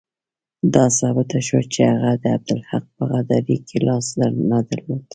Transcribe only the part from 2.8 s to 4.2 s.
په غداري کې لاس